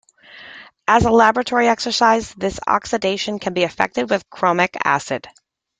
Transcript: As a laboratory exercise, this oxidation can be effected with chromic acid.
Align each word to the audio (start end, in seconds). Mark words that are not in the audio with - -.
As 0.87 1.05
a 1.05 1.11
laboratory 1.11 1.67
exercise, 1.67 2.33
this 2.33 2.59
oxidation 2.65 3.37
can 3.37 3.53
be 3.53 3.61
effected 3.61 4.09
with 4.09 4.27
chromic 4.31 4.75
acid. 4.83 5.27